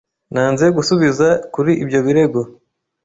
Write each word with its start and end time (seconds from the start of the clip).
Nanze 0.33 0.65
gusubiza 0.77 1.27
kuri 1.53 1.71
ibyo 1.83 1.99
birego. 2.05 2.41